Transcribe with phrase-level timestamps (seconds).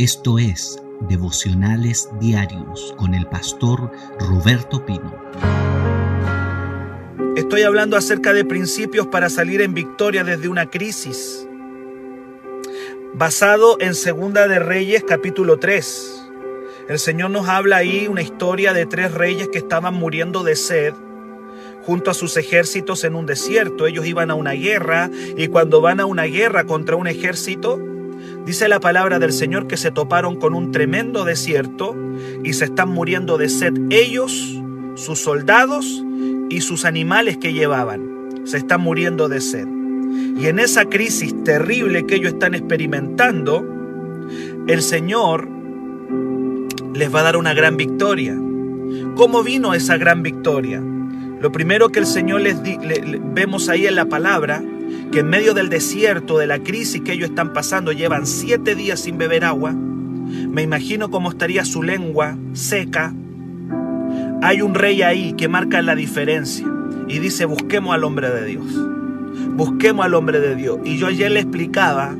[0.00, 5.14] Esto es Devocionales Diarios con el pastor Roberto Pino.
[7.36, 11.46] Estoy hablando acerca de principios para salir en victoria desde una crisis.
[13.12, 16.30] Basado en Segunda de Reyes capítulo 3.
[16.88, 20.94] El Señor nos habla ahí una historia de tres reyes que estaban muriendo de sed
[21.82, 23.86] junto a sus ejércitos en un desierto.
[23.86, 27.78] Ellos iban a una guerra y cuando van a una guerra contra un ejército,
[28.50, 31.94] Dice la palabra del Señor que se toparon con un tremendo desierto
[32.42, 34.60] y se están muriendo de sed ellos,
[34.96, 36.04] sus soldados
[36.48, 38.40] y sus animales que llevaban.
[38.42, 39.68] Se están muriendo de sed.
[40.36, 43.64] Y en esa crisis terrible que ellos están experimentando,
[44.66, 45.48] el Señor
[46.92, 48.36] les va a dar una gran victoria.
[49.14, 50.82] ¿Cómo vino esa gran victoria?
[51.40, 52.58] Lo primero que el Señor les
[53.32, 54.60] vemos ahí en la palabra
[55.10, 59.00] que en medio del desierto, de la crisis que ellos están pasando, llevan siete días
[59.00, 59.72] sin beber agua.
[59.72, 63.12] Me imagino cómo estaría su lengua seca.
[64.42, 66.66] Hay un rey ahí que marca la diferencia
[67.08, 68.66] y dice, busquemos al hombre de Dios.
[69.56, 70.78] Busquemos al hombre de Dios.
[70.84, 72.14] Y yo ayer le explicaba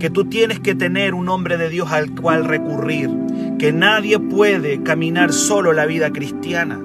[0.00, 3.10] que tú tienes que tener un hombre de Dios al cual recurrir,
[3.58, 6.80] que nadie puede caminar solo la vida cristiana.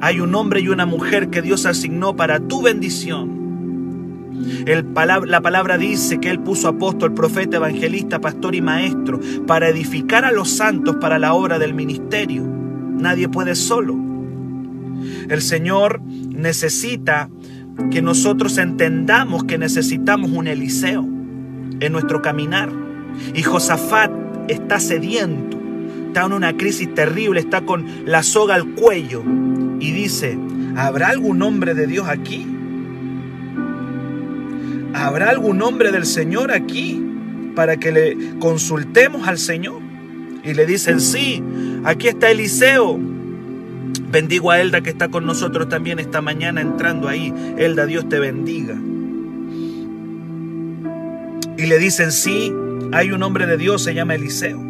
[0.00, 3.47] Hay un hombre y una mujer que Dios asignó para tu bendición
[4.66, 10.32] la palabra dice que Él puso apóstol, profeta, evangelista, pastor y maestro para edificar a
[10.32, 12.44] los santos para la obra del ministerio.
[12.44, 13.96] Nadie puede solo.
[15.28, 17.28] El Señor necesita
[17.90, 21.06] que nosotros entendamos que necesitamos un Eliseo
[21.80, 22.70] en nuestro caminar.
[23.34, 24.10] Y Josafat
[24.48, 25.58] está sediento,
[26.06, 29.22] está en una crisis terrible, está con la soga al cuello
[29.80, 30.38] y dice,
[30.76, 32.46] ¿habrá algún hombre de Dios aquí?
[34.98, 37.02] ¿Habrá algún hombre del Señor aquí
[37.54, 39.80] para que le consultemos al Señor?
[40.44, 41.42] Y le dicen, sí,
[41.84, 42.98] aquí está Eliseo.
[44.10, 47.32] Bendigo a Elda que está con nosotros también esta mañana entrando ahí.
[47.58, 48.74] Elda, Dios te bendiga.
[51.56, 52.52] Y le dicen, sí,
[52.92, 54.64] hay un hombre de Dios, se llama Eliseo.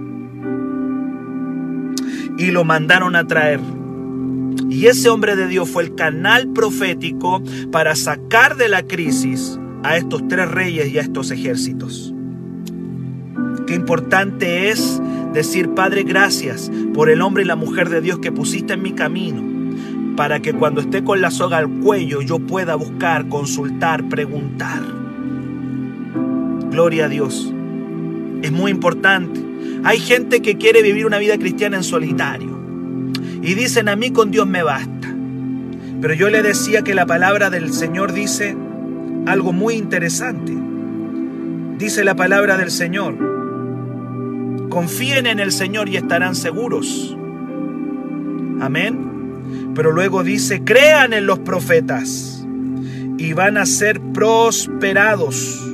[2.39, 3.61] Y lo mandaron a traer.
[4.71, 9.97] Y ese hombre de Dios fue el canal profético para sacar de la crisis a
[9.97, 12.13] estos tres reyes y a estos ejércitos.
[13.67, 15.01] Qué importante es
[15.33, 18.93] decir, Padre, gracias por el hombre y la mujer de Dios que pusiste en mi
[18.93, 19.43] camino,
[20.17, 24.83] para que cuando esté con la soga al cuello yo pueda buscar, consultar, preguntar.
[26.71, 27.53] Gloria a Dios.
[28.43, 29.41] Es muy importante.
[29.85, 32.59] Hay gente que quiere vivir una vida cristiana en solitario.
[33.43, 35.15] Y dicen, a mí con Dios me basta.
[36.01, 38.57] Pero yo le decía que la palabra del Señor dice,
[39.29, 40.57] algo muy interesante.
[41.79, 43.15] Dice la palabra del Señor,
[44.71, 47.17] confíen en el Señor y estarán seguros.
[48.61, 49.73] Amén.
[49.75, 52.45] Pero luego dice, crean en los profetas
[53.19, 55.65] y van a ser prosperados.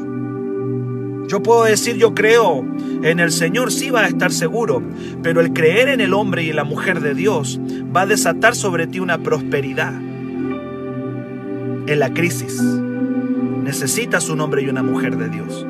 [1.28, 2.66] Yo puedo decir, yo creo
[3.02, 4.82] en el Señor, sí va a estar seguro,
[5.22, 7.60] pero el creer en el hombre y en la mujer de Dios
[7.94, 9.94] va a desatar sobre ti una prosperidad
[11.86, 12.60] en la crisis
[13.64, 15.66] necesitas un hombre y una mujer de Dios.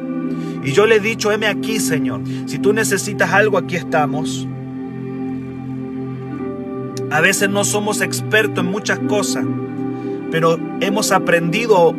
[0.63, 2.21] Y yo le he dicho, heme aquí, Señor.
[2.47, 4.47] Si tú necesitas algo, aquí estamos.
[7.11, 9.45] A veces no somos expertos en muchas cosas,
[10.31, 11.95] pero hemos aprendido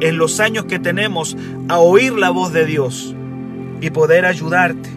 [0.00, 1.36] en los años que tenemos
[1.68, 3.14] a oír la voz de Dios
[3.80, 4.90] y poder ayudarte.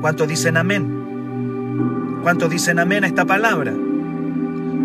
[0.00, 2.20] ¿Cuántos dicen amén?
[2.22, 3.74] ¿Cuántos dicen amén a esta palabra?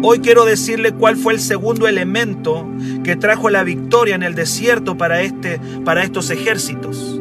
[0.08, 2.70] Hoy quiero decirle cuál fue el segundo elemento
[3.04, 7.20] que trajo la victoria en el desierto para, este, para estos ejércitos.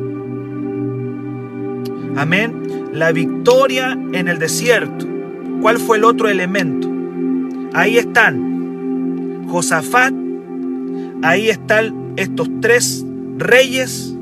[2.14, 2.90] Amén.
[2.92, 5.06] La victoria en el desierto.
[5.62, 6.92] ¿Cuál fue el otro elemento?
[7.72, 10.12] Ahí están Josafat,
[11.22, 13.02] ahí están estos tres
[13.38, 14.14] reyes.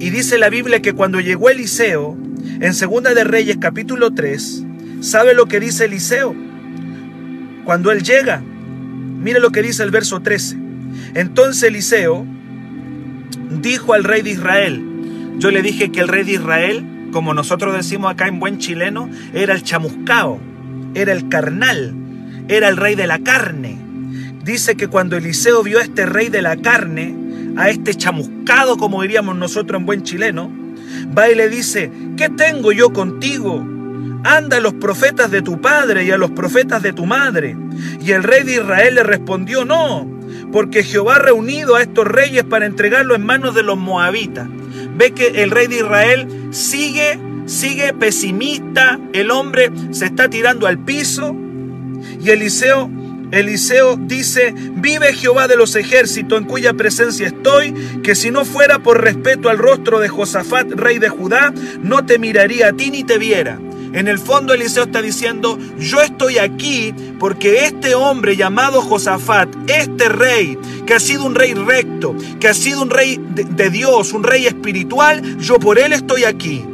[0.00, 2.14] Y dice la Biblia que cuando llegó Eliseo,
[2.60, 4.66] en Segunda de Reyes capítulo 3,
[5.00, 6.49] ¿sabe lo que dice Eliseo?
[7.64, 10.56] Cuando él llega, mire lo que dice el verso 13.
[11.14, 12.26] Entonces Eliseo
[13.60, 14.84] dijo al rey de Israel,
[15.38, 19.08] yo le dije que el rey de Israel, como nosotros decimos acá en buen chileno,
[19.32, 20.40] era el chamuscao,
[20.94, 21.94] era el carnal,
[22.48, 23.78] era el rey de la carne.
[24.44, 27.14] Dice que cuando Eliseo vio a este rey de la carne,
[27.56, 30.50] a este chamuscado, como diríamos nosotros en buen chileno,
[31.16, 33.64] va y le dice, ¿qué tengo yo contigo?
[34.24, 37.56] Anda a los profetas de tu padre y a los profetas de tu madre.
[38.00, 40.08] Y el rey de Israel le respondió, no,
[40.52, 44.48] porque Jehová ha reunido a estos reyes para entregarlo en manos de los moabitas.
[44.96, 50.78] ve que el rey de Israel sigue, sigue pesimista, el hombre se está tirando al
[50.78, 51.34] piso
[52.22, 52.90] y Eliseo
[53.30, 57.72] Eliseo dice, vive Jehová de los ejércitos en cuya presencia estoy,
[58.02, 62.18] que si no fuera por respeto al rostro de Josafat, rey de Judá, no te
[62.18, 63.58] miraría a ti ni te viera.
[63.92, 70.08] En el fondo Eliseo está diciendo, yo estoy aquí porque este hombre llamado Josafat, este
[70.08, 70.56] rey,
[70.86, 74.46] que ha sido un rey recto, que ha sido un rey de, Dios, un rey
[74.46, 76.64] espiritual, yo por él estoy aquí.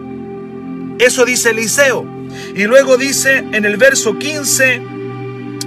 [0.98, 2.06] Eso dice Eliseo.
[2.54, 4.82] Y luego dice en el verso 15,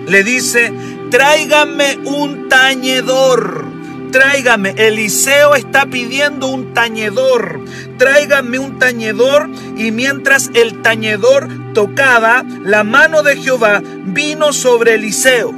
[0.07, 0.72] le dice,
[1.10, 3.66] tráigame un tañedor.
[4.12, 7.62] Tráigame, Eliseo está pidiendo un tañedor.
[8.00, 9.48] Tráigame un tañedor.
[9.78, 15.54] Y mientras el tañedor tocaba, la mano de Jehová vino sobre Eliseo.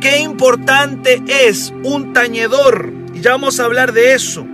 [0.00, 2.92] Qué importante es un tañedor.
[3.14, 4.46] Ya vamos a hablar de eso.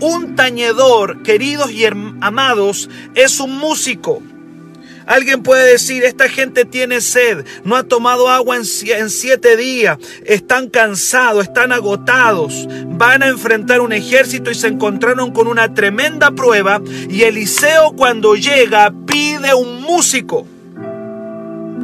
[0.00, 1.86] Un tañedor, queridos y
[2.20, 4.22] amados, es un músico.
[5.12, 10.70] Alguien puede decir, esta gente tiene sed, no ha tomado agua en, siete días, están
[10.70, 16.80] cansados, están agotados, van a enfrentar un ejército y se encontraron con una tremenda prueba
[17.10, 20.46] y Eliseo cuando llega pide un músico.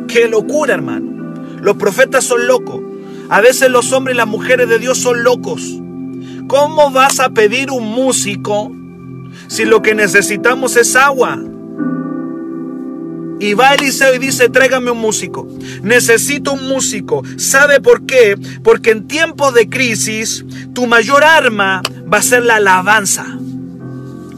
[0.09, 1.35] Qué locura, hermano.
[1.61, 2.81] Los profetas son locos.
[3.29, 5.61] A veces los hombres y las mujeres de Dios son locos.
[6.47, 8.73] ¿Cómo vas a pedir un músico
[9.49, 11.39] si lo que necesitamos es agua?
[13.41, 15.47] Y va Eliseo y dice, tráigame un músico.
[15.83, 17.23] Necesito un músico.
[17.37, 18.37] ¿Sabe por qué?
[18.63, 20.45] Porque en tiempos de crisis,
[20.75, 21.83] tu mayor arma
[22.13, 23.27] va a ser la alabanza.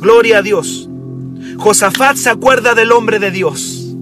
[0.01, 0.89] Gloria a Dios.
[1.57, 3.95] Josafat se acuerda del hombre de Dios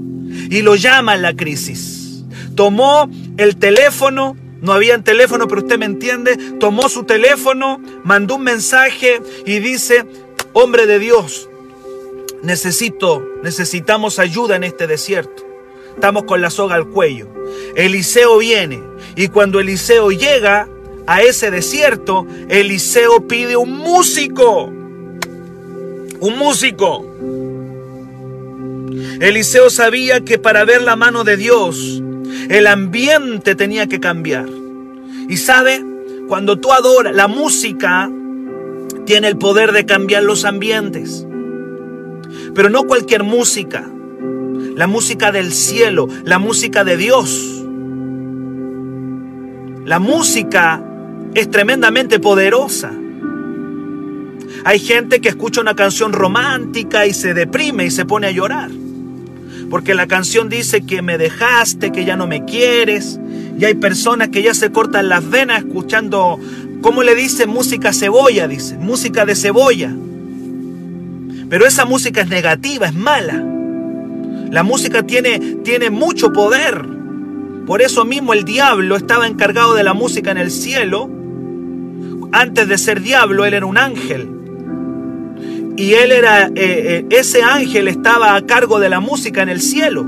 [0.50, 2.24] y lo llama en la crisis.
[2.54, 8.42] Tomó el teléfono, no había teléfono, pero usted me entiende, tomó su teléfono, mandó un
[8.42, 10.04] mensaje y dice,
[10.52, 11.48] hombre de Dios,
[12.42, 15.44] necesito, necesitamos ayuda en este desierto.
[15.94, 17.28] Estamos con la soga al cuello.
[17.74, 18.80] Eliseo viene
[19.16, 20.68] y cuando Eliseo llega
[21.06, 24.66] a ese desierto, Eliseo pide un músico.
[26.20, 27.04] Un músico.
[29.20, 32.02] Eliseo sabía que para ver la mano de Dios,
[32.48, 34.46] el ambiente tenía que cambiar.
[35.28, 35.84] Y sabe,
[36.28, 38.10] cuando tú adoras, la música
[39.04, 41.26] tiene el poder de cambiar los ambientes.
[42.54, 43.88] Pero no cualquier música.
[44.74, 47.64] La música del cielo, la música de Dios.
[49.84, 50.82] La música
[51.34, 52.92] es tremendamente poderosa.
[54.64, 58.70] Hay gente que escucha una canción romántica y se deprime y se pone a llorar.
[59.70, 63.18] Porque la canción dice que me dejaste, que ya no me quieres.
[63.58, 66.38] Y hay personas que ya se cortan las venas escuchando,
[66.80, 67.46] ¿cómo le dice?
[67.46, 69.94] Música cebolla, dice, música de cebolla.
[71.48, 73.42] Pero esa música es negativa, es mala.
[74.50, 76.84] La música tiene, tiene mucho poder.
[77.66, 81.10] Por eso mismo el diablo estaba encargado de la música en el cielo.
[82.32, 84.30] Antes de ser diablo, él era un ángel.
[85.76, 89.60] Y él era, eh, eh, ese ángel estaba a cargo de la música en el
[89.60, 90.06] cielo.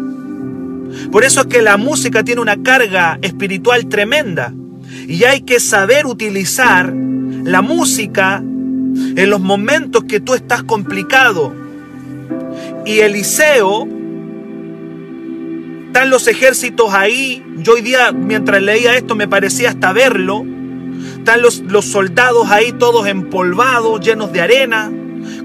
[1.12, 4.52] Por eso es que la música tiene una carga espiritual tremenda.
[5.06, 8.42] Y hay que saber utilizar la música
[9.16, 11.54] en los momentos que tú estás complicado.
[12.86, 13.86] Y Eliseo,
[15.86, 17.44] están los ejércitos ahí.
[17.58, 20.44] Yo hoy día, mientras leía esto, me parecía hasta verlo.
[21.18, 24.90] Están los, los soldados ahí todos empolvados, llenos de arena,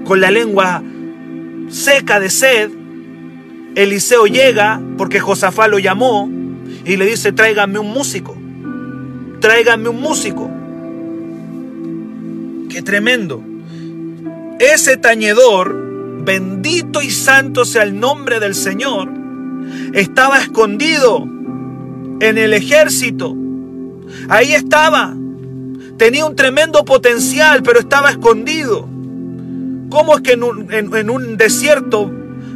[0.04, 0.82] con la lengua
[1.68, 2.70] seca de sed.
[3.74, 6.30] Eliseo llega porque Josafá lo llamó
[6.84, 8.36] y le dice, tráigame un músico.
[9.40, 10.45] Tráigame un músico.
[12.82, 13.42] Tremendo.
[14.58, 19.08] Ese tañedor, bendito y santo sea el nombre del Señor,
[19.92, 21.26] estaba escondido
[22.20, 23.34] en el ejército.
[24.28, 25.14] Ahí estaba.
[25.98, 28.88] Tenía un tremendo potencial, pero estaba escondido.
[29.90, 32.10] ¿Cómo es que en un, en un, desierto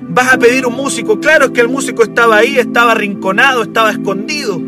[0.08, 1.20] vas a pedir un músico?
[1.20, 4.60] Claro es que el músico estaba ahí, estaba arrinconado, estaba escondido.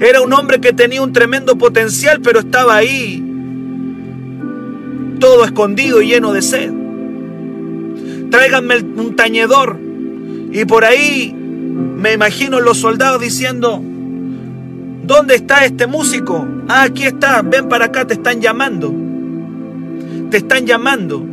[0.00, 3.23] Era un hombre que tenía un tremendo potencial, pero estaba ahí
[5.24, 6.70] todo escondido y lleno de sed.
[8.30, 9.78] Tráiganme un tañedor.
[10.52, 13.80] Y por ahí me imagino los soldados diciendo,
[15.02, 16.46] ¿dónde está este músico?
[16.68, 18.94] Ah, aquí está, ven para acá, te están llamando.
[20.30, 21.24] Te están llamando.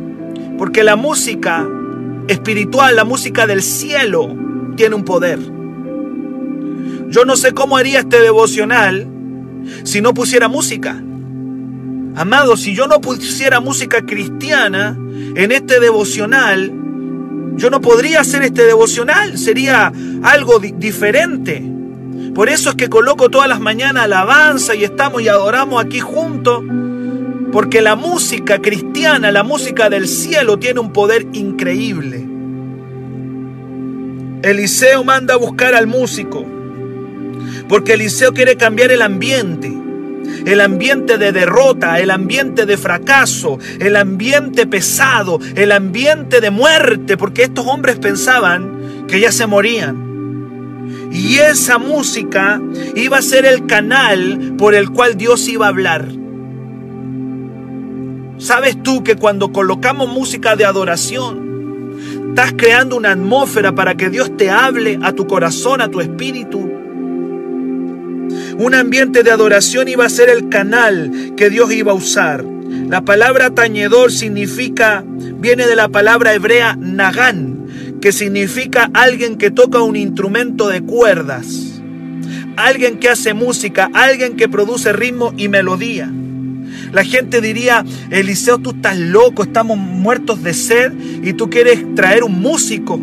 [0.56, 1.68] Porque la música
[2.28, 4.34] espiritual, la música del cielo,
[4.74, 5.38] tiene un poder.
[7.10, 9.06] Yo no sé cómo haría este devocional
[9.82, 10.98] si no pusiera música.
[12.14, 14.96] Amado, si yo no pusiera música cristiana,
[15.34, 16.72] en este devocional,
[17.56, 19.92] yo no podría hacer este devocional, sería
[20.22, 21.62] algo diferente.
[22.34, 26.62] Por eso es que coloco todas las mañanas alabanza y estamos y adoramos aquí juntos.
[27.50, 32.26] Porque la música cristiana, la música del cielo tiene un poder increíble.
[34.42, 36.46] Eliseo manda a buscar al músico.
[37.68, 39.81] Porque Eliseo quiere cambiar el ambiente.
[40.44, 47.16] El ambiente de derrota, el ambiente de fracaso, el ambiente pesado, el ambiente de muerte.
[47.16, 50.12] Porque estos hombres pensaban que ya se morían.
[51.12, 52.60] Y esa música
[52.94, 56.08] iba a ser el canal por el cual Dios iba a hablar.
[58.38, 61.98] ¿Sabes tú que cuando colocamos música de adoración,
[62.30, 66.71] estás creando una atmósfera para que Dios te hable a tu corazón, a tu espíritu?
[68.58, 72.44] Un ambiente de adoración iba a ser el canal que Dios iba a usar.
[72.44, 79.80] La palabra tañedor significa, viene de la palabra hebrea nagán, que significa alguien que toca
[79.80, 81.80] un instrumento de cuerdas,
[82.56, 86.10] alguien que hace música, alguien que produce ritmo y melodía.
[86.92, 90.92] La gente diría, Eliseo, tú estás loco, estamos muertos de sed
[91.22, 93.00] y tú quieres traer un músico.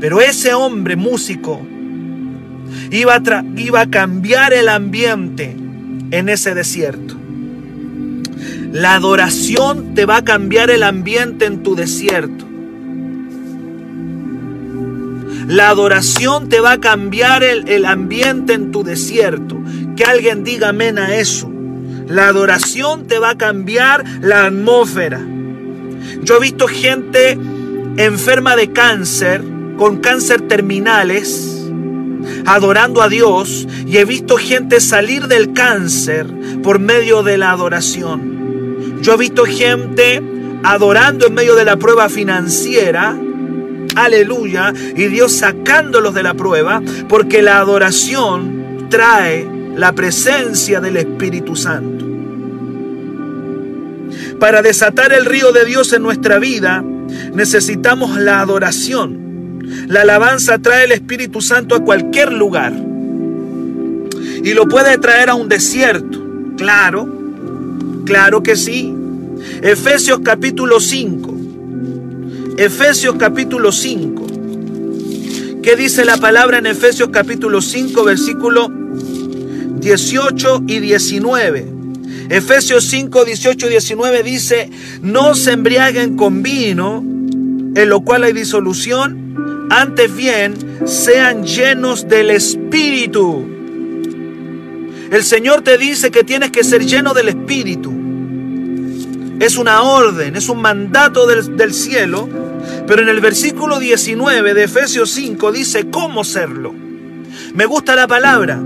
[0.00, 1.60] Pero ese hombre músico
[2.92, 5.56] iba a, iba a cambiar el ambiente
[6.10, 7.16] en ese desierto.
[8.72, 12.46] La adoración te va a cambiar el ambiente en tu desierto.
[15.46, 19.60] La adoración te va a cambiar el, ambiente en tu desierto.
[19.96, 21.50] Que alguien diga amén a eso.
[22.08, 25.20] La adoración te va a cambiar la atmósfera.
[26.22, 27.38] Yo he visto gente
[27.96, 29.42] enferma de cáncer,
[29.76, 31.51] con cáncer terminales,
[32.46, 33.66] adorando a Dios.
[33.86, 36.26] Y he visto gente salir del cáncer
[36.62, 39.00] por medio de la adoración.
[39.02, 40.22] Yo he visto gente
[40.62, 43.16] adorando en medio de la prueba financiera
[43.94, 51.56] aleluya, y Dios sacándolos de la prueba, porque la adoración trae la presencia del Espíritu
[51.56, 52.06] Santo.
[54.38, 56.82] Para desatar el río de Dios en nuestra vida,
[57.32, 59.31] necesitamos la adoración.
[59.88, 62.72] La alabanza trae el Espíritu Santo a cualquier lugar.
[64.44, 66.20] Y lo puede traer a un desierto.
[66.56, 67.08] Claro,
[68.04, 68.94] claro que sí.
[69.62, 71.34] Efesios capítulo 5.
[72.58, 74.26] Efesios capítulo 5.
[75.62, 78.68] ¿Qué dice la palabra en Efesios capítulo 5, versículo
[79.78, 81.72] 18 y 19?
[82.30, 84.70] Efesios 5, 18 y 19 dice,
[85.02, 87.04] no se embriaguen con vino,
[87.74, 89.21] en lo cual hay disolución,
[89.72, 93.48] antes bien sean llenos del Espíritu.
[95.10, 97.90] El Señor te dice que tienes que ser lleno del Espíritu.
[99.40, 102.28] Es una orden, es un mandato del, cielo
[102.86, 106.74] pero en el versículo 19 de Efesios 5 dice cómo serlo.
[107.54, 108.62] Me gusta la palabra,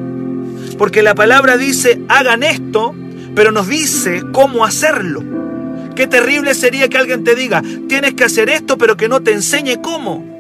[0.77, 2.95] porque la palabra dice hagan esto,
[3.35, 5.23] pero nos dice cómo hacerlo.
[5.95, 9.33] Qué terrible sería que alguien te diga, tienes que hacer esto, pero que no te
[9.33, 10.36] enseñe cómo.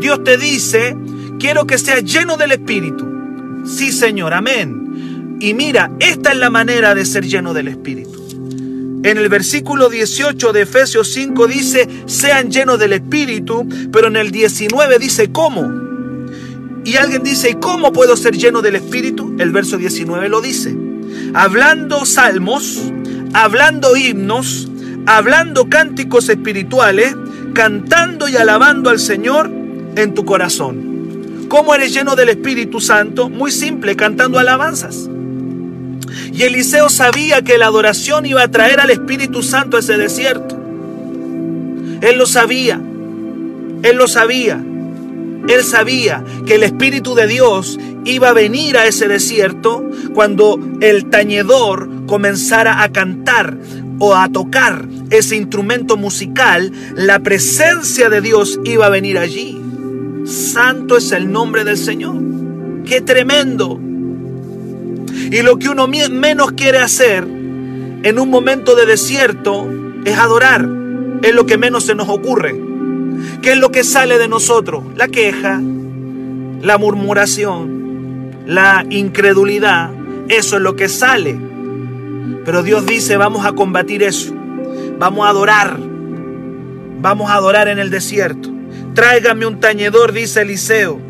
[0.00, 0.96] Dios te dice,
[1.38, 3.06] quiero que seas lleno del Espíritu.
[3.64, 5.36] Sí, Señor, amén.
[5.40, 8.18] Y mira, esta es la manera de ser lleno del Espíritu.
[9.02, 14.30] En el versículo 18 de Efesios 5 dice, sean llenos del Espíritu, pero en el
[14.30, 15.70] 19 dice, ¿cómo?
[16.84, 19.36] Y alguien dice, ¿y cómo puedo ser lleno del Espíritu?
[19.38, 20.74] El verso 19 lo dice.
[21.34, 22.78] Hablando salmos,
[23.34, 24.68] hablando himnos,
[25.06, 27.14] hablando cánticos espirituales,
[27.54, 29.59] cantando y alabando al Señor
[29.96, 31.46] en tu corazón.
[31.48, 33.28] ¿Cómo eres lleno del Espíritu Santo?
[33.28, 35.08] Muy simple, cantando alabanzas.
[36.32, 40.56] Y Eliseo sabía que la adoración iba a traer al Espíritu Santo a ese desierto.
[42.00, 42.80] Él lo sabía.
[43.82, 44.62] Él lo sabía.
[45.48, 51.06] Él sabía que el Espíritu de Dios iba a venir a ese desierto cuando el
[51.06, 53.56] tañedor comenzara a cantar
[53.98, 59.59] o a tocar ese instrumento musical, la presencia de Dios iba a venir allí.
[60.30, 62.14] Santo es el nombre del Señor.
[62.86, 63.80] Qué tremendo.
[65.30, 69.68] Y lo que uno menos quiere hacer en un momento de desierto
[70.04, 70.68] es adorar.
[71.22, 72.58] Es lo que menos se nos ocurre.
[73.42, 74.84] ¿Qué es lo que sale de nosotros?
[74.96, 75.60] La queja,
[76.62, 79.90] la murmuración, la incredulidad.
[80.28, 81.38] Eso es lo que sale.
[82.44, 84.32] Pero Dios dice, vamos a combatir eso.
[84.96, 85.76] Vamos a adorar.
[87.00, 88.49] Vamos a adorar en el desierto.
[88.94, 91.00] Tráigame un tañedor, dice Eliseo.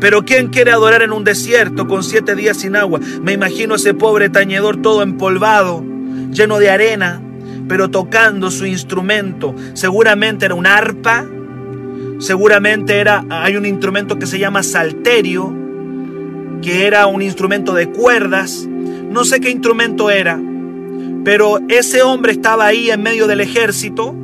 [0.00, 3.00] Pero ¿quién quiere adorar en un desierto con siete días sin agua?
[3.22, 5.82] Me imagino ese pobre tañedor todo empolvado,
[6.30, 7.22] lleno de arena,
[7.66, 9.54] pero tocando su instrumento.
[9.72, 11.26] Seguramente era un arpa,
[12.18, 15.54] seguramente era, hay un instrumento que se llama salterio,
[16.60, 18.68] que era un instrumento de cuerdas.
[19.10, 20.38] No sé qué instrumento era,
[21.24, 24.14] pero ese hombre estaba ahí en medio del ejército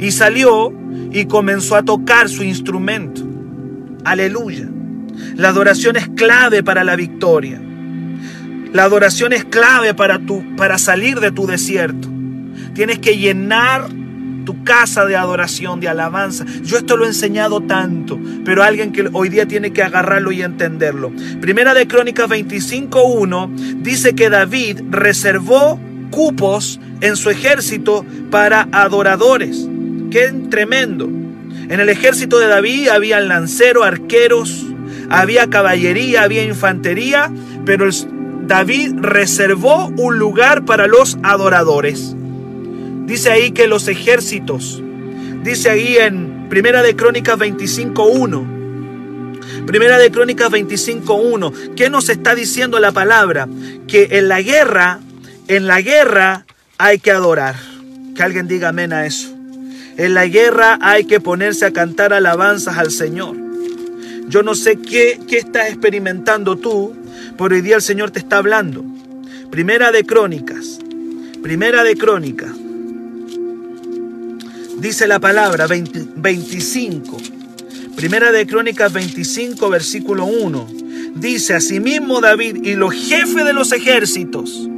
[0.00, 0.72] y salió
[1.12, 3.22] y comenzó a tocar su instrumento.
[4.04, 4.68] Aleluya.
[5.36, 7.60] La adoración es clave para la victoria.
[8.72, 12.08] La adoración es clave para, tu, para salir de tu desierto.
[12.74, 13.88] Tienes que llenar
[14.44, 16.44] tu casa de adoración, de alabanza.
[16.62, 20.42] Yo esto lo he enseñado tanto, pero alguien que hoy día tiene que agarrarlo y
[20.42, 21.12] entenderlo.
[21.40, 25.78] Primera de Crónicas 25.1 dice que David reservó
[26.10, 29.68] cupos en su ejército para adoradores.
[30.10, 31.06] Qué tremendo.
[31.06, 34.66] En el ejército de David había lanceros, arqueros,
[35.08, 37.30] había caballería, había infantería,
[37.64, 37.88] pero
[38.46, 42.16] David reservó un lugar para los adoradores.
[43.06, 44.82] Dice ahí que los ejércitos,
[45.44, 52.80] dice ahí en Primera de Crónicas 25.1, Primera de Crónicas 25.1, ¿qué nos está diciendo
[52.80, 53.48] la palabra?
[53.86, 54.98] Que en la guerra,
[55.46, 56.46] en la guerra
[56.78, 57.54] hay que adorar.
[58.16, 59.39] Que alguien diga amén a eso.
[59.96, 63.36] En la guerra hay que ponerse a cantar alabanzas al Señor.
[64.28, 66.94] Yo no sé qué, qué estás experimentando tú,
[67.36, 68.84] pero hoy día el Señor te está hablando.
[69.50, 70.78] Primera de Crónicas.
[71.42, 72.52] Primera de Crónicas.
[74.78, 77.16] Dice la palabra 25.
[77.96, 80.68] Primera de Crónicas 25, versículo 1.
[81.16, 84.68] Dice asimismo David y los jefes de los ejércitos.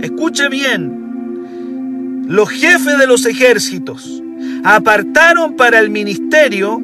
[0.00, 2.26] Escuche bien.
[2.28, 4.22] Los jefes de los ejércitos
[4.64, 6.80] apartaron para el ministerio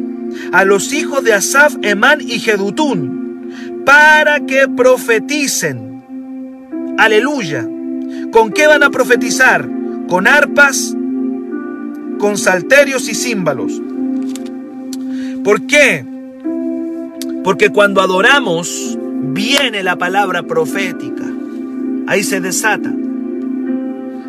[0.52, 6.02] a los hijos de Asaf, Emán y Jedutún para que profeticen.
[6.98, 7.66] Aleluya.
[8.32, 9.68] ¿Con qué van a profetizar?
[10.08, 10.94] Con arpas,
[12.18, 13.80] con salterios y címbalos.
[15.44, 16.04] ¿Por qué?
[17.44, 18.98] Porque cuando adoramos
[19.32, 21.24] viene la palabra profética.
[22.08, 22.92] Ahí se desata.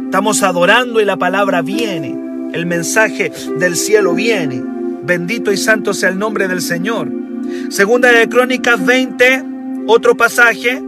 [0.05, 2.16] Estamos adorando y la palabra viene.
[2.53, 4.63] El mensaje del cielo viene.
[5.03, 7.09] Bendito y santo sea el nombre del Señor.
[7.69, 9.43] Segunda de Crónicas 20,
[9.87, 10.81] otro pasaje.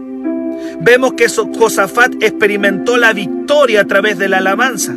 [0.82, 4.96] Vemos que Josafat experimentó la victoria a través de la alabanza.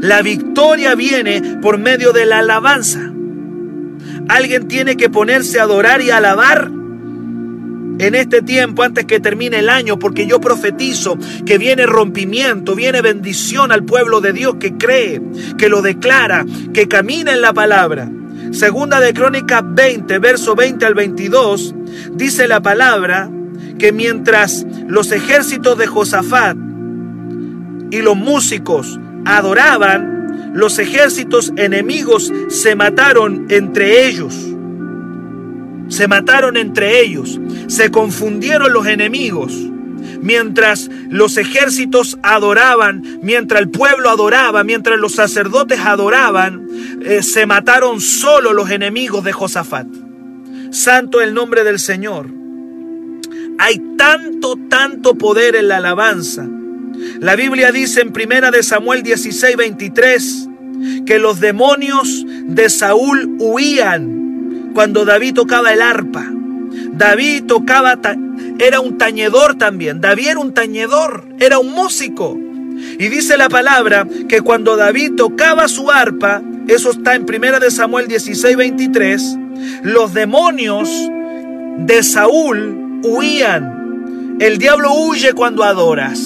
[0.00, 3.00] La victoria viene por medio de la alabanza.
[4.28, 6.70] Alguien tiene que ponerse a adorar y alabar
[8.00, 13.02] en este tiempo antes que termine el año, porque yo profetizo que viene rompimiento, viene
[13.02, 15.20] bendición al pueblo de Dios que cree,
[15.58, 18.10] que lo declara, que camina en la palabra.
[18.52, 21.74] Segunda de Crónicas 20, verso 20 al 22,
[22.14, 23.30] dice la palabra
[23.78, 26.56] que mientras los ejércitos de Josafat
[27.90, 34.49] y los músicos adoraban, los ejércitos enemigos se mataron entre ellos.
[35.90, 37.38] Se mataron entre ellos.
[37.68, 39.52] Se confundieron los enemigos.
[40.22, 46.66] Mientras los ejércitos adoraban, mientras el pueblo adoraba, mientras los sacerdotes adoraban,
[47.02, 49.86] eh, se mataron solo los enemigos de Josafat.
[50.70, 52.28] Santo el nombre del Señor.
[53.58, 56.48] Hay tanto, tanto poder en la alabanza
[57.18, 60.48] la Biblia dice en primera de Samuel 16, 23
[61.06, 64.19] que los demonios de Saúl huían
[64.74, 66.26] cuando David tocaba el arpa.
[66.92, 67.98] David tocaba,
[68.58, 70.00] era un tañedor también.
[70.00, 72.36] David era un tañedor, era un músico.
[72.98, 77.70] Y dice la palabra que cuando David tocaba su arpa, eso está en primera de
[77.70, 79.38] Samuel 16, 23,
[79.82, 80.88] los demonios
[81.78, 84.36] de Saúl huían.
[84.40, 86.20] El diablo huye cuando adoras.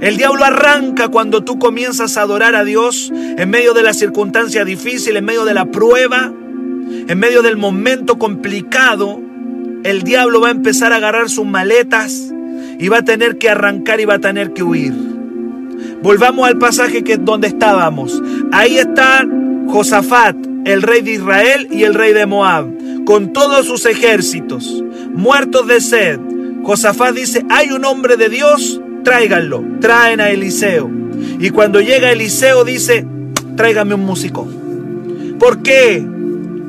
[0.00, 4.64] El diablo arranca cuando tú comienzas a adorar a Dios en medio de la circunstancia
[4.64, 6.32] difícil, en medio de la prueba,
[7.08, 9.20] en medio del momento complicado.
[9.84, 12.32] El diablo va a empezar a agarrar sus maletas
[12.78, 14.92] y va a tener que arrancar y va a tener que huir.
[16.02, 18.22] Volvamos al pasaje que donde estábamos.
[18.52, 19.26] Ahí está
[19.68, 22.66] Josafat, el rey de Israel y el rey de Moab,
[23.04, 26.20] con todos sus ejércitos, muertos de sed.
[26.62, 30.90] Josafat dice, hay un hombre de Dios tráiganlo, traen a Eliseo.
[31.38, 33.06] Y cuando llega Eliseo dice,
[33.56, 34.48] tráigame un músico.
[35.38, 36.04] ¿Por qué?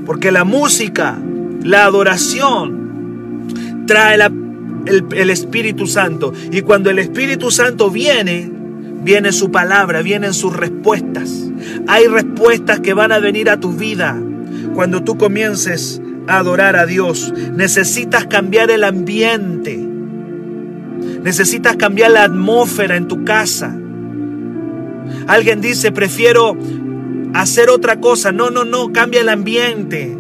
[0.08, 1.20] Porque la música,
[1.64, 4.18] la adoración, trae
[4.86, 6.34] el, el Espíritu Santo.
[6.50, 8.50] Y cuando el Espíritu Santo viene,
[9.04, 11.52] viene su palabra, vienen sus respuestas.
[11.88, 14.18] Hay respuestas que van a venir a tu vida
[14.74, 17.34] cuando tú comiences a adorar a Dios.
[17.54, 19.78] Necesitas cambiar el ambiente.
[21.22, 23.76] Necesitas cambiar la atmósfera en tu casa.
[25.28, 26.58] Alguien dice, prefiero
[27.42, 28.32] hacer otra cosa.
[28.32, 30.18] No, no, no, cambia el ambiente.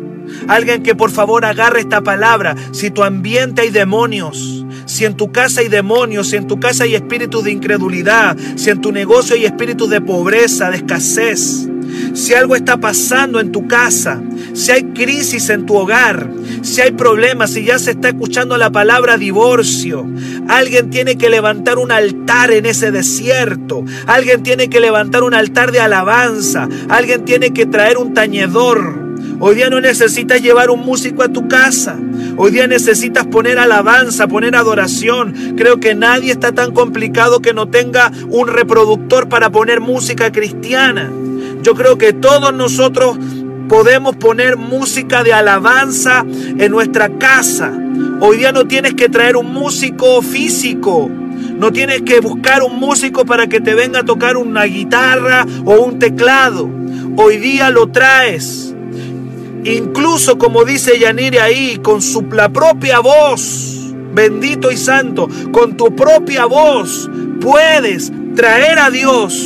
[0.48, 2.56] Alguien que por favor agarre esta palabra.
[2.72, 6.84] Si tu ambiente hay demonios, si en tu casa hay demonios, si en tu casa
[6.84, 11.70] hay espíritus de incredulidad, si en tu negocio hay espíritus de pobreza, de escasez,
[12.14, 14.22] si algo está pasando en tu casa,
[14.58, 16.32] si hay crisis en tu hogar,
[16.63, 20.04] si hay problemas, si ya se está escuchando la palabra divorcio,
[20.48, 25.72] alguien tiene que levantar un altar en ese desierto, alguien tiene que levantar un altar
[25.72, 29.06] de alabanza, alguien tiene que traer un tañedor.
[29.39, 31.96] Hoy día no necesitas llevar un músico a tu casa.
[32.38, 35.54] Hoy día necesitas poner alabanza, poner adoración.
[35.56, 41.12] Creo que nadie está tan complicado que no tenga un reproductor para poner música cristiana.
[41.62, 43.17] Yo creo que todos nosotros
[43.68, 46.26] podemos poner música de alabanza
[46.58, 47.72] en nuestra casa.
[48.20, 51.10] Hoy día no tienes que traer un músico físico.
[51.58, 55.82] No tienes que buscar un músico para que te venga a tocar una guitarra o
[55.82, 56.70] un teclado.
[57.16, 58.76] Hoy día lo traes.
[59.64, 65.96] Incluso como dice Yanire ahí, con su, la propia voz, bendito y santo, con tu
[65.96, 67.10] propia voz
[67.42, 69.44] puedes traer a Dios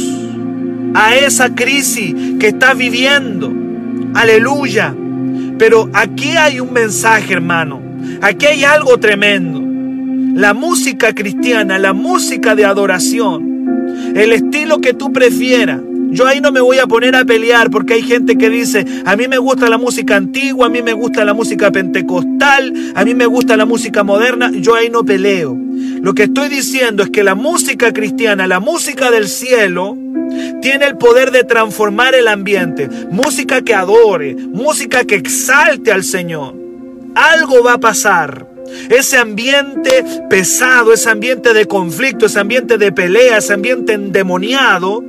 [0.93, 3.60] a esa crisis que estás viviendo.
[4.13, 4.95] Aleluya.
[5.57, 7.81] Pero aquí hay un mensaje, hermano.
[8.21, 9.61] Aquí hay algo tremendo.
[10.39, 15.81] La música cristiana, la música de adoración, el estilo que tú prefieras.
[16.11, 19.15] Yo ahí no me voy a poner a pelear porque hay gente que dice, a
[19.15, 23.13] mí me gusta la música antigua, a mí me gusta la música pentecostal, a mí
[23.13, 24.51] me gusta la música moderna.
[24.51, 25.57] Yo ahí no peleo.
[26.01, 29.97] Lo que estoy diciendo es que la música cristiana, la música del cielo,
[30.61, 32.89] tiene el poder de transformar el ambiente.
[33.09, 36.55] Música que adore, música que exalte al Señor.
[37.15, 38.47] Algo va a pasar.
[38.89, 45.03] Ese ambiente pesado, ese ambiente de conflicto, ese ambiente de pelea, ese ambiente endemoniado,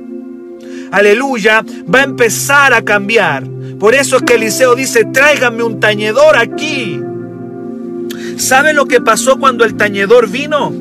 [0.91, 3.43] aleluya, va a empezar a cambiar.
[3.79, 7.01] Por eso es que Eliseo dice, tráigame un tañedor aquí.
[8.37, 10.73] ¿Sabe lo que pasó cuando el tañedor vino?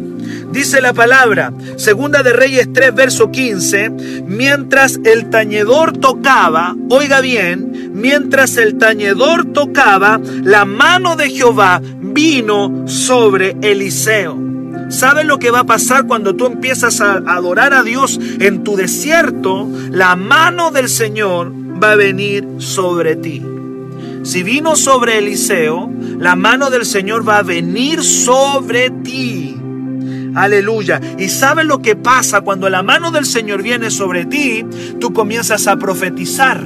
[0.52, 3.88] Dice la palabra, segunda de Reyes 3, verso 15,
[4.26, 12.86] mientras el tañedor tocaba, oiga bien, mientras el tañedor tocaba, la mano de Jehová vino
[12.86, 14.38] sobre Eliseo.
[14.90, 18.76] ¿Sabes lo que va a pasar cuando tú empiezas a adorar a Dios en tu
[18.76, 19.66] desierto?
[19.90, 21.50] La mano del Señor
[21.82, 23.42] va a venir sobre ti.
[24.22, 29.61] Si vino sobre Eliseo, la mano del Señor va a venir sobre ti.
[30.34, 31.00] Aleluya.
[31.18, 34.64] Y sabes lo que pasa cuando la mano del Señor viene sobre ti,
[35.00, 36.62] tú comienzas a profetizar.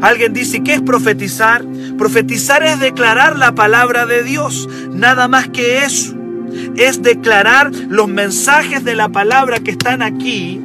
[0.00, 1.64] Alguien dice, ¿qué es profetizar?
[1.96, 6.14] Profetizar es declarar la palabra de Dios, nada más que eso.
[6.76, 10.60] Es declarar los mensajes de la palabra que están aquí.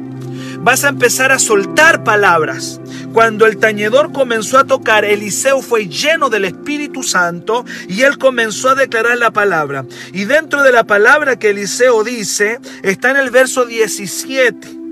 [0.60, 2.80] Vas a empezar a soltar palabras.
[3.14, 8.70] Cuando el tañedor comenzó a tocar, Eliseo fue lleno del Espíritu Santo y él comenzó
[8.70, 9.84] a declarar la palabra.
[10.12, 14.82] Y dentro de la palabra que Eliseo dice, está en el verso 17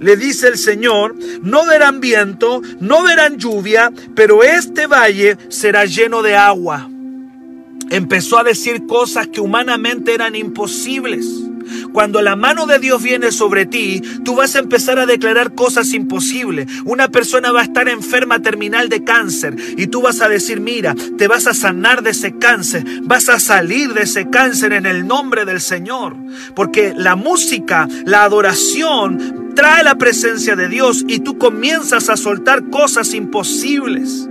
[0.00, 6.22] le dice el Señor, no verán viento, no verán lluvia, pero este valle será lleno
[6.22, 6.88] de agua.
[7.90, 11.26] Empezó a decir cosas que humanamente eran imposibles.
[11.92, 15.92] Cuando la mano de Dios viene sobre ti, tú vas a empezar a declarar cosas
[15.92, 16.68] imposibles.
[16.84, 20.94] Una persona va a estar enferma terminal de cáncer y tú vas a decir, mira,
[21.16, 25.06] te vas a sanar de ese cáncer, vas a salir de ese cáncer en el
[25.06, 26.16] nombre del Señor.
[26.54, 32.68] Porque la música, la adoración trae la presencia de Dios y tú comienzas a soltar
[32.70, 34.28] cosas imposibles.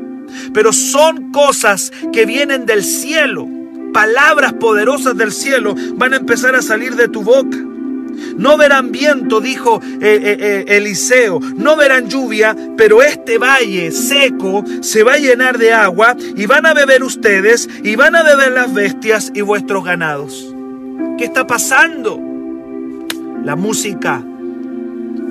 [0.54, 3.48] Pero son cosas que vienen del cielo
[3.96, 7.58] palabras poderosas del cielo van a empezar a salir de tu boca.
[8.36, 14.66] No verán viento, dijo eh, eh, eh, Eliseo, no verán lluvia, pero este valle seco
[14.82, 18.52] se va a llenar de agua y van a beber ustedes y van a beber
[18.52, 20.54] las bestias y vuestros ganados.
[21.18, 22.20] ¿Qué está pasando?
[23.46, 24.22] La música,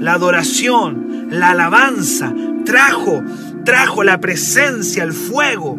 [0.01, 2.33] la adoración, la alabanza
[2.65, 3.23] trajo,
[3.67, 5.79] trajo la presencia, el fuego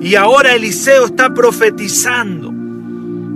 [0.00, 2.52] y ahora Eliseo está profetizando.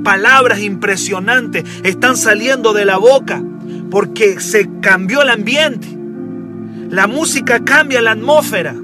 [0.02, 3.42] Palabras impresionantes están saliendo de la boca
[3.90, 5.88] porque se cambió el ambiente.
[6.90, 8.74] La música cambia la atmósfera.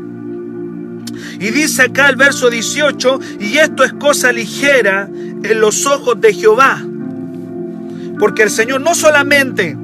[1.40, 5.08] Y dice acá el verso 18, y esto es cosa ligera
[5.42, 6.82] en los ojos de Jehová.
[8.18, 9.76] Porque el Señor no solamente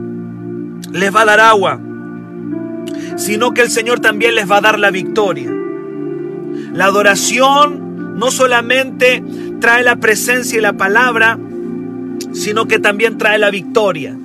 [0.92, 1.80] les va a dar agua,
[3.16, 5.60] sino que el Señor también les va a dar la victoria.
[6.72, 9.22] La adoración no solamente
[9.61, 11.38] trae la presencia y la palabra,
[12.33, 14.16] sino que también trae la victoria.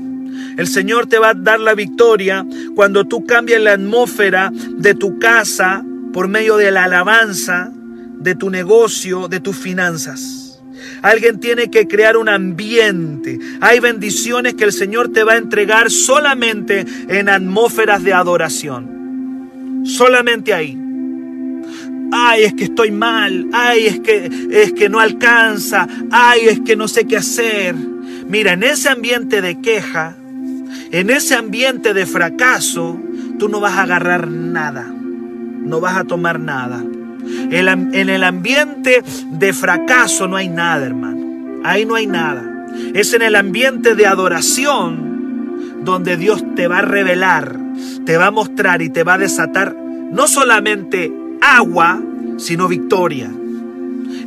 [0.57, 5.19] El Señor te va a dar la victoria cuando tú cambies la atmósfera de tu
[5.19, 10.61] casa por medio de la alabanza, de tu negocio, de tus finanzas.
[11.01, 13.39] Alguien tiene que crear un ambiente.
[13.59, 19.83] Hay bendiciones que el Señor te va a entregar solamente en atmósferas de adoración.
[19.85, 20.84] Solamente ahí.
[22.27, 23.47] Ay, es que estoy mal.
[23.53, 25.87] Ay, es que es que no alcanza.
[26.11, 27.75] Ay, es que no sé qué hacer.
[28.27, 30.15] Mira, en ese ambiente de queja,
[30.91, 32.99] en ese ambiente de fracaso,
[33.37, 36.83] tú no vas a agarrar nada, no vas a tomar nada.
[37.51, 41.61] En el ambiente de fracaso no hay nada, hermano.
[41.63, 42.67] Ahí no hay nada.
[42.93, 47.55] Es en el ambiente de adoración donde Dios te va a revelar,
[48.05, 51.11] te va a mostrar y te va a desatar no solamente
[51.41, 52.01] agua,
[52.37, 53.31] sino victoria.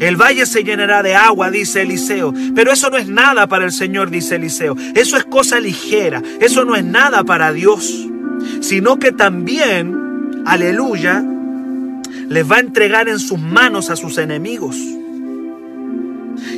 [0.00, 2.32] El valle se llenará de agua, dice Eliseo.
[2.54, 4.76] Pero eso no es nada para el Señor, dice Eliseo.
[4.94, 6.22] Eso es cosa ligera.
[6.40, 8.06] Eso no es nada para Dios.
[8.60, 11.24] Sino que también, aleluya,
[12.28, 14.76] les va a entregar en sus manos a sus enemigos.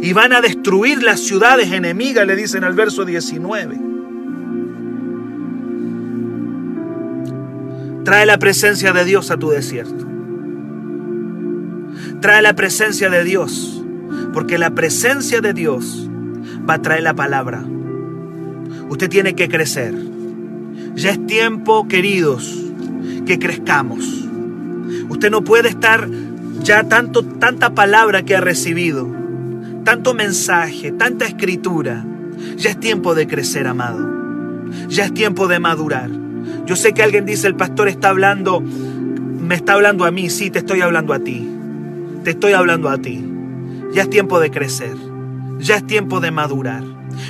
[0.03, 3.81] Y van a destruir las ciudades enemigas, le dicen al verso 19.
[8.05, 10.10] Trae la presencia de Dios a tu desierto.
[12.20, 13.83] Trae la presencia de Dios,
[14.35, 16.06] porque la presencia de Dios
[16.68, 17.64] va a traer la palabra.
[18.90, 19.94] Usted tiene que crecer.
[20.94, 22.59] Ya es tiempo, queridos,
[23.24, 24.04] que crezcamos.
[25.09, 26.09] Usted no puede estar
[26.62, 29.09] ya tanto tanta palabra que ha recibido,
[29.85, 32.04] tanto mensaje, tanta escritura.
[32.56, 34.06] Ya es tiempo de crecer, amado.
[34.88, 36.11] Ya es tiempo de madurar.
[36.66, 40.50] Yo sé que alguien dice, el pastor está hablando, me está hablando a mí, sí,
[40.50, 41.60] te estoy hablando a ti.
[42.24, 43.24] Te estoy hablando a ti.
[43.94, 44.94] Ya es tiempo de crecer.
[45.59, 46.85] Ya es tiempo de madurar.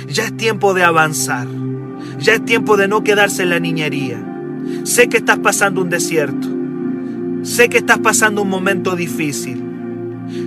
[0.07, 1.47] Ya es tiempo de avanzar.
[2.19, 4.21] Ya es tiempo de no quedarse en la niñería.
[4.83, 6.47] Sé que estás pasando un desierto.
[7.43, 9.63] Sé que estás pasando un momento difícil.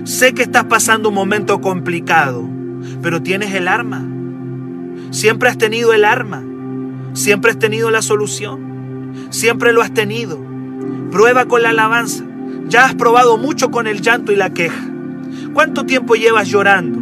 [0.03, 2.47] Sé que estás pasando un momento complicado.
[3.01, 4.05] Pero tienes el arma.
[5.09, 6.43] Siempre has tenido el arma.
[7.13, 9.15] Siempre has tenido la solución.
[9.31, 10.39] Siempre lo has tenido.
[11.09, 12.25] Prueba con la alabanza.
[12.67, 14.83] Ya has probado mucho con el llanto y la queja.
[15.53, 16.99] ¿Cuánto tiempo llevas llorando?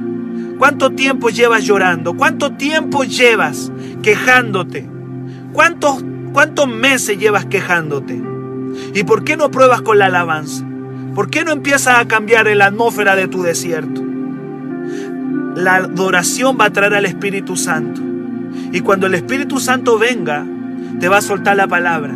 [0.57, 2.15] ¿Cuánto tiempo llevas llorando?
[2.15, 3.71] ¿Cuánto tiempo llevas
[4.01, 4.87] quejándote?
[5.51, 8.21] ¿Cuántos, cuántos meses llevas quejándote?
[8.93, 10.65] ¿Y por qué no pruebas con la alabanza?
[11.15, 14.01] ¿Por qué no empiezas a cambiar la atmósfera de tu desierto?
[15.55, 18.01] La adoración va a traer al Espíritu Santo.
[18.71, 20.45] Y cuando el Espíritu Santo venga,
[20.99, 22.13] te va a soltar la palabra.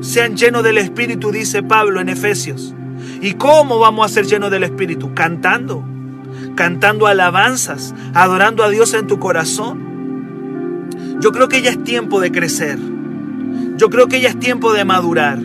[0.00, 2.74] Sean llenos del Espíritu, dice Pablo en Efesios.
[3.20, 5.14] ¿Y cómo vamos a ser llenos del Espíritu?
[5.14, 5.84] Cantando,
[6.54, 10.88] cantando alabanzas, adorando a Dios en tu corazón.
[11.20, 12.78] Yo creo que ya es tiempo de crecer.
[13.76, 15.38] Yo creo que ya es tiempo de madurar.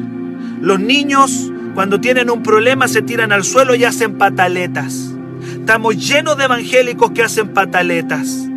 [0.62, 5.14] Los niños cuando tienen un problema se tiran al suelo y hacen pataletas.
[5.60, 8.48] Estamos llenos de evangélicos que hacen pataletas.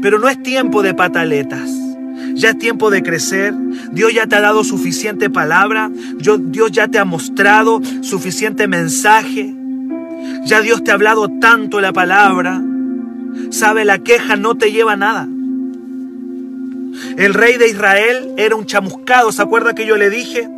[0.00, 1.85] Pero no es tiempo de pataletas.
[2.36, 3.54] Ya es tiempo de crecer.
[3.92, 5.90] Dios ya te ha dado suficiente palabra.
[6.18, 9.54] Dios ya te ha mostrado suficiente mensaje.
[10.44, 12.62] Ya Dios te ha hablado tanto la palabra.
[13.50, 15.26] Sabe, la queja no te lleva nada.
[17.16, 19.32] El rey de Israel era un chamuscado.
[19.32, 20.48] ¿Se acuerda que yo le dije?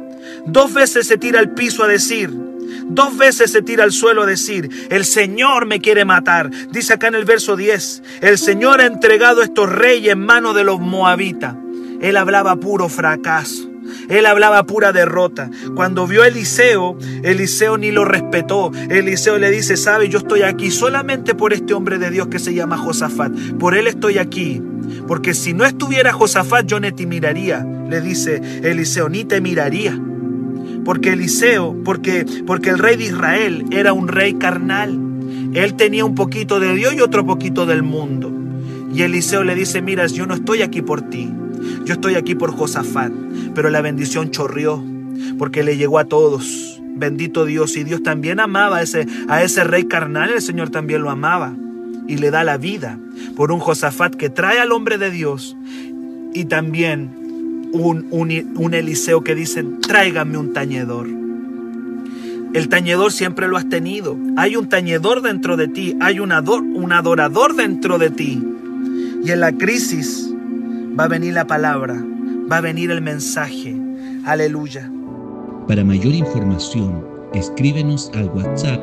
[0.46, 2.30] Dos veces se tira al piso a decir,
[2.90, 6.50] Dos veces se tira al suelo a decir, el Señor me quiere matar.
[6.70, 10.54] Dice acá en el verso 10, el Señor ha entregado a estos reyes en manos
[10.54, 11.54] de los moabitas.
[12.00, 13.68] Él hablaba puro fracaso.
[14.08, 15.50] Él hablaba pura derrota.
[15.74, 18.70] Cuando vio a Eliseo, Eliseo ni lo respetó.
[18.90, 22.54] Eliseo le dice, sabe, yo estoy aquí solamente por este hombre de Dios que se
[22.54, 23.32] llama Josafat.
[23.58, 24.62] Por él estoy aquí.
[25.06, 27.66] Porque si no estuviera Josafat, yo ni te miraría.
[27.88, 29.98] Le dice Eliseo, ni te miraría.
[30.84, 34.98] Porque Eliseo, porque, porque el rey de Israel era un rey carnal.
[35.54, 38.32] Él tenía un poquito de Dios y otro poquito del mundo.
[38.94, 41.30] Y Eliseo le dice, mira, yo no estoy aquí por ti.
[41.84, 43.12] Yo estoy aquí por Josafat,
[43.54, 44.82] pero la bendición chorrió
[45.38, 46.80] porque le llegó a todos.
[46.96, 47.76] Bendito Dios.
[47.76, 48.82] Y Dios también amaba a
[49.42, 51.54] ese, rey carnal, el Señor también lo amaba.
[52.06, 52.98] Y le da la vida
[53.36, 55.56] por un Josafat que trae al hombre de Dios.
[56.34, 61.06] Y también un, un, Eliseo que dice, tráigame un tañedor.
[62.54, 64.16] El tañedor siempre lo has tenido.
[64.36, 65.96] Hay un tañedor dentro de ti.
[66.00, 68.42] Hay un, un adorador dentro de ti.
[69.22, 70.27] Y en la crisis
[70.98, 71.94] va a venir la palabra,
[72.50, 73.76] va a venir el mensaje.
[74.24, 74.90] Aleluya.
[75.68, 78.80] Para mayor información, escríbenos al WhatsApp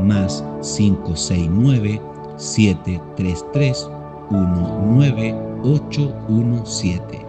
[0.00, 1.98] más 569
[2.36, 3.88] 733
[4.30, 7.25] 19817.